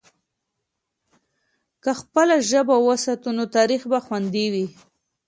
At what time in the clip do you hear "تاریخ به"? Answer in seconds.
3.55-3.99